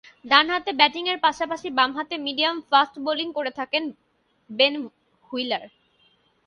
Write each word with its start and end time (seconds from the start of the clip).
ডানহাতে 0.25 0.71
ব্যাটিংয়ের 0.79 1.19
পাশাপাশি 1.25 1.67
বামহাতে 1.77 2.15
মিডিয়াম-ফাস্ট 2.25 2.95
বোলিং 3.05 3.27
করে 3.37 3.51
থাকেন 3.59 3.83
বেন 4.49 4.73
হুইলার। 5.25 5.63